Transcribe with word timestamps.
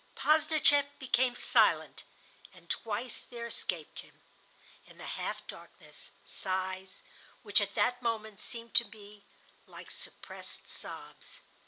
Posdnicheff 0.15 0.87
became 0.97 1.35
silent, 1.35 2.05
and 2.55 2.71
twice 2.71 3.21
there 3.21 3.45
escaped 3.45 3.99
him, 3.99 4.19
in 4.87 4.97
the 4.97 5.05
half 5.05 5.45
darkness, 5.45 6.09
sighs, 6.23 7.03
which 7.43 7.61
at 7.61 7.75
that 7.75 8.01
moment 8.01 8.39
seemed 8.41 8.73
to 8.73 8.85
me 8.85 9.25
like 9.67 9.91
suppressed 9.91 10.67
sobs. 10.67 11.39